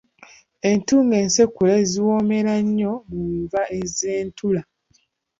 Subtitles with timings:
[0.71, 3.61] Entungo ensekule ziwoomera nnyo mu nva
[3.95, 4.61] z’entula.